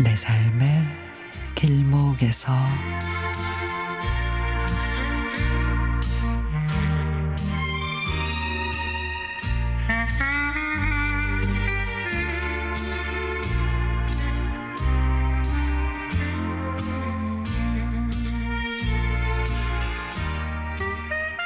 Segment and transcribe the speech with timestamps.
[0.00, 0.84] 내 삶의
[1.56, 2.54] 길목에서.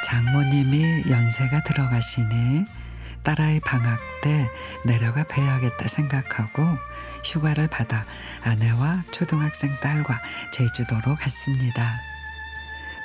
[0.04, 2.66] 장모님이 연세가 들어가시니
[3.22, 4.50] 딸아이 방학 때
[4.84, 6.62] 내려가 뵈야겠다 생각하고
[7.24, 8.04] 휴가를 받아
[8.42, 10.20] 아내와 초등학생 딸과
[10.52, 12.00] 제주도로 갔습니다.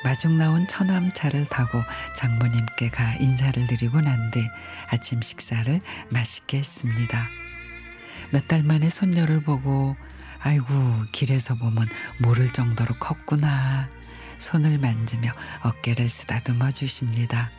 [0.04, 1.84] 마중 나온 처남차를 타고
[2.16, 4.48] 장모님께 가 인사를 드리고 난 뒤
[4.90, 7.28] 아침 식사를 맛있게 했습니다.
[8.32, 9.96] 몇 달 만에 손녀를 보고
[10.42, 10.66] 아이고
[11.12, 11.90] 길에서 보면
[12.20, 13.90] 모를 정도로 컸구나.
[14.38, 15.32] 손을 만지며
[15.64, 17.50] 어깨를 쓰다듬어 주십니다.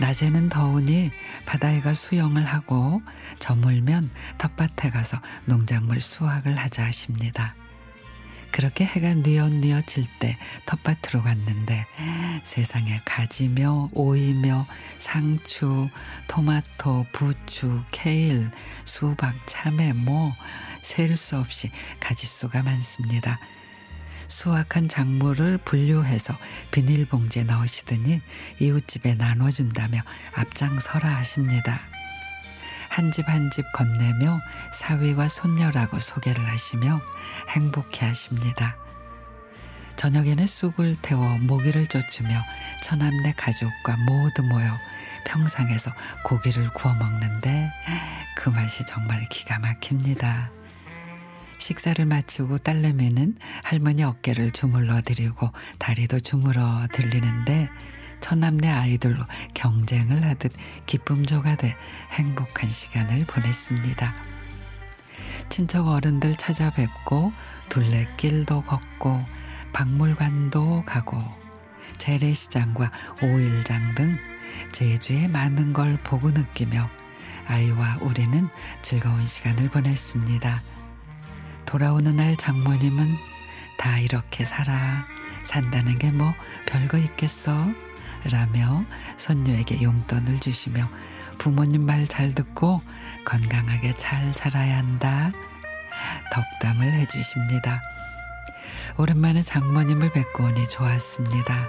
[0.00, 1.10] 낮에는 더우니
[1.46, 3.02] 바다에 가 수영을 하고
[3.38, 7.54] 저물면 텃밭에 가서 농작물 수확을 하자 하십니다.
[8.50, 11.86] 그렇게 해가 뉘엿뉘엿 질때 텃밭으로 갔는데
[12.42, 14.66] 세상에 가지며 오이며
[14.98, 15.88] 상추,
[16.26, 18.50] 토마토, 부추, 케일,
[18.84, 20.34] 수박, 참외 뭐
[20.82, 21.70] 셀 수 없이
[22.00, 23.38] 가지수가 많습니다.
[24.30, 26.36] 수확한 작물을 분류해서
[26.70, 28.20] 비닐봉지에 넣으시더니
[28.60, 30.00] 이웃집에 나눠준다며
[30.34, 31.80] 앞장서라 하십니다.
[32.88, 34.40] 한 집 한 집 건네며
[34.72, 37.00] 사위와 손녀라고 소개를 하시며
[37.50, 38.76] 행복해 하십니다.
[39.96, 42.42] 저녁에는 쑥을 태워 모기를 쫓으며
[42.82, 44.76] 처남네 가족과 모두 모여
[45.26, 45.92] 평상에서
[46.24, 47.70] 고기를 구워 먹는데
[48.36, 50.50] 그 맛이 정말 기가 막힙니다.
[51.60, 57.68] 식사를 마치고 딸내미는 할머니 어깨를 주물러 드리고 다리도 주물어 들리는데
[58.20, 60.52] 처남네 아이들로 경쟁을 하듯
[60.86, 61.76] 기쁨조가 돼
[62.12, 64.14] 행복한 시간을 보냈습니다.
[65.48, 67.32] 친척 어른들 찾아뵙고
[67.68, 69.24] 둘레길도 걷고
[69.72, 71.18] 박물관도 가고
[71.98, 72.90] 재래시장과
[73.22, 74.14] 오일장 등
[74.72, 76.88] 제주의 많은 걸 보고 느끼며
[77.46, 78.48] 아이와 우리는
[78.82, 80.79] 즐거운 시간을 보냈습니다.
[81.70, 83.16] 돌아오는 날 장모님은
[83.78, 85.06] 다 이렇게 살아.
[85.44, 86.34] 산다는 게 뭐
[86.66, 87.68] 별거 있겠어?
[88.28, 88.84] 라며
[89.16, 90.88] 손녀에게 용돈을 주시며
[91.38, 92.82] 부모님 말 잘 듣고
[93.24, 95.30] 건강하게 잘 자라야 한다.
[96.32, 97.80] 덕담을 해주십니다.
[98.96, 101.68] 오랜만에 장모님을 뵙고 오니 좋았습니다.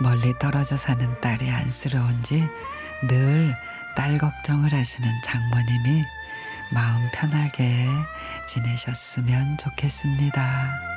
[0.00, 2.48] 멀리 떨어져 사는 딸이 안쓰러운지
[3.06, 3.54] 늘
[3.96, 6.02] 딸 걱정을 하시는 장모님이
[6.74, 7.86] 마음 편하게
[8.46, 10.94] 지내셨으면 좋겠습니다.